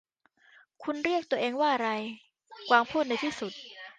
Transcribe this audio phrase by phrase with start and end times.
[0.83, 1.89] 'คุณเรียกตัวเองว่าอะไร?'
[2.69, 3.53] กวางพูดในที่สุด